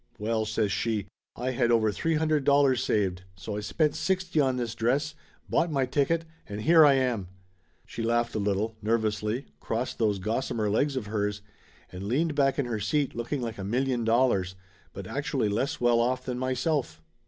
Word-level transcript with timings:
"Well," 0.17 0.45
says 0.47 0.71
she, 0.71 1.05
"I 1.35 1.51
had 1.51 1.69
over 1.69 1.91
three 1.91 2.15
hundred 2.15 2.43
dollars 2.43 2.83
saved, 2.83 3.21
so 3.35 3.55
I 3.55 3.59
spent 3.59 3.93
sixty 3.93 4.39
on 4.39 4.55
this 4.57 4.73
dress, 4.73 5.13
bought 5.47 5.69
my 5.71 5.85
ticket, 5.85 6.25
and 6.49 6.61
here 6.61 6.83
I 6.83 6.95
am!" 6.95 7.27
She 7.85 8.01
laughed 8.01 8.33
a 8.33 8.39
little, 8.39 8.75
nervously, 8.81 9.45
crossed 9.59 9.99
those 9.99 10.17
gos 10.17 10.47
samer 10.47 10.71
legs 10.71 10.95
of 10.95 11.05
hers, 11.05 11.43
and 11.91 12.07
leaned 12.07 12.33
back 12.33 12.57
in 12.57 12.65
her 12.65 12.79
seat 12.79 13.13
looking 13.13 13.43
like 13.43 13.59
a 13.59 13.63
million 13.63 14.03
dollars, 14.03 14.55
but 14.91 15.05
actually 15.05 15.49
less 15.49 15.79
well 15.79 15.99
off 15.99 16.25
than 16.25 16.39
myself. 16.39 16.99